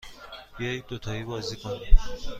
[0.57, 1.97] بیایید دوتایی بازی کنیم.